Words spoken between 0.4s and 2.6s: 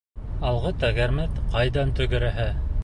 Алғы тәгәрмәс ҡайҙан тәгәрәһә